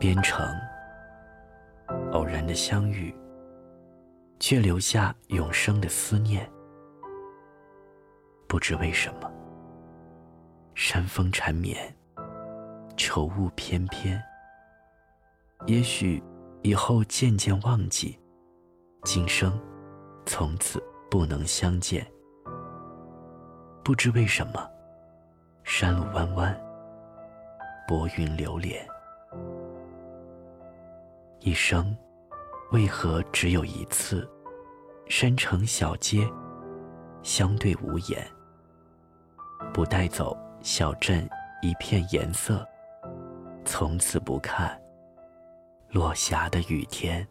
[0.00, 0.50] 边城，
[2.12, 3.14] 偶然的相遇，
[4.38, 6.50] 却留下永生的思念。
[8.48, 9.30] 不知为什么，
[10.74, 11.94] 山风缠绵，
[12.96, 14.18] 愁雾翩翩。
[15.66, 16.22] 也许
[16.62, 18.18] 以后渐渐忘记，
[19.04, 19.52] 今生
[20.24, 22.10] 从此不能相见。
[23.84, 24.66] 不知为什么，
[25.62, 26.58] 山路弯弯，
[27.86, 28.82] 薄云流连。
[31.42, 31.96] 一生，
[32.70, 34.28] 为何只有一次？
[35.08, 36.30] 山城小街，
[37.22, 38.26] 相对无言。
[39.72, 41.26] 不带走小镇
[41.62, 42.66] 一片颜色，
[43.64, 44.78] 从此不看
[45.88, 47.26] 落霞的雨天。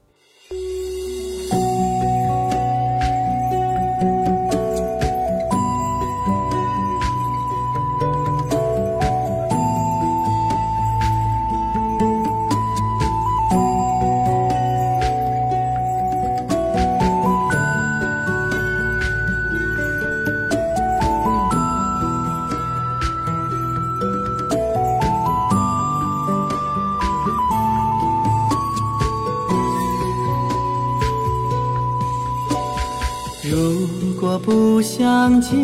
[33.51, 35.57] 如果不相见，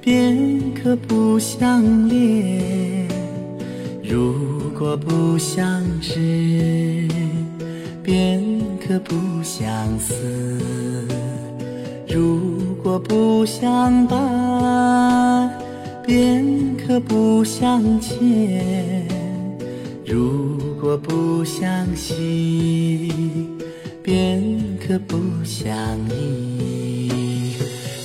[0.00, 3.06] 便可不相恋；
[4.02, 4.32] 如
[4.78, 7.06] 果不相知，
[8.02, 8.42] 便
[8.80, 10.14] 可不相思；
[12.08, 12.40] 如
[12.82, 15.50] 果不相伴，
[16.06, 16.42] 便
[16.86, 18.16] 可不相欠；
[20.06, 23.57] 如果不相惜。
[24.08, 24.42] 便
[24.78, 25.76] 可不相
[26.08, 27.52] 依，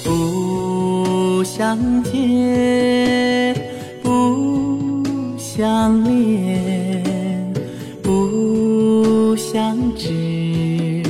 [0.04, 3.56] 不相见，
[4.04, 5.02] 不
[5.38, 7.54] 相恋，
[8.02, 11.02] 不相知，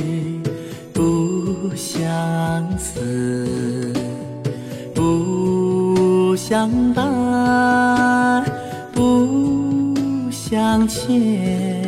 [0.92, 3.92] 不相思，
[4.94, 8.44] 不相伴，
[8.92, 11.83] 不相欠。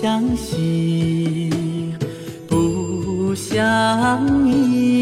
[0.00, 1.50] 相惜，
[2.48, 4.99] 不相依。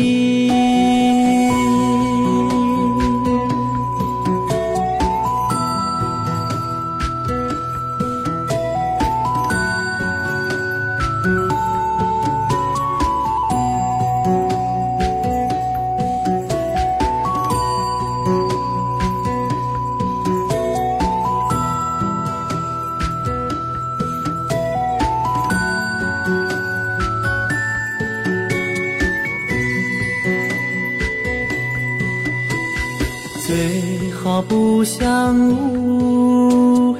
[33.48, 36.94] 最好不相误，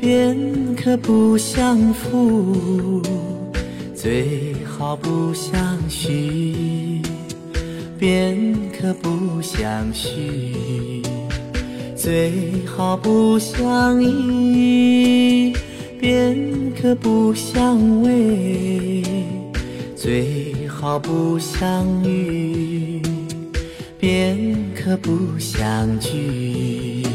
[0.00, 0.36] 便
[0.74, 3.00] 可不相负；
[3.94, 7.00] 最好不相许，
[8.00, 8.36] 便
[8.76, 11.04] 可不相许；
[11.94, 12.32] 最
[12.66, 15.52] 好不相依，
[16.00, 16.36] 便
[16.82, 19.06] 可不相偎；
[19.94, 23.00] 最好不相遇。
[24.00, 27.06] 便可不相聚，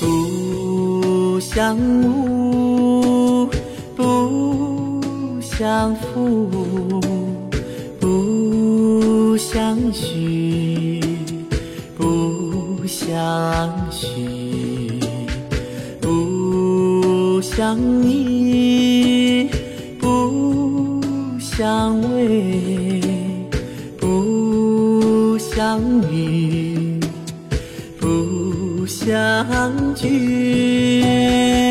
[0.00, 3.46] 不相误，
[3.94, 6.98] 不相负，
[8.00, 11.02] 不相许，
[11.98, 14.98] 不相许，
[16.00, 19.46] 不相依，
[20.00, 20.98] 不
[21.38, 22.70] 相偎。
[23.98, 25.80] 不相
[26.10, 26.69] 遇
[29.06, 31.69] 相聚。